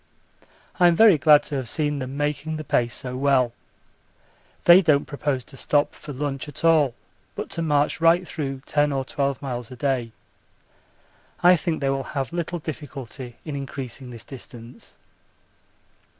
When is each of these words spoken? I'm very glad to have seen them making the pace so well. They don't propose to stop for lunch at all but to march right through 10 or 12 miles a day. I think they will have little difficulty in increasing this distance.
I'm 0.79 0.95
very 0.95 1.19
glad 1.19 1.43
to 1.43 1.55
have 1.57 1.69
seen 1.69 1.99
them 1.99 2.17
making 2.17 2.57
the 2.57 2.63
pace 2.63 2.95
so 2.95 3.15
well. 3.15 3.53
They 4.65 4.81
don't 4.81 5.05
propose 5.05 5.43
to 5.43 5.55
stop 5.57 5.93
for 5.93 6.11
lunch 6.11 6.47
at 6.47 6.65
all 6.65 6.95
but 7.35 7.51
to 7.51 7.61
march 7.61 8.01
right 8.01 8.27
through 8.27 8.63
10 8.65 8.91
or 8.91 9.05
12 9.05 9.43
miles 9.43 9.69
a 9.69 9.75
day. 9.75 10.11
I 11.43 11.55
think 11.55 11.81
they 11.81 11.89
will 11.91 12.01
have 12.17 12.33
little 12.33 12.57
difficulty 12.57 13.35
in 13.45 13.55
increasing 13.55 14.09
this 14.09 14.23
distance. 14.23 14.97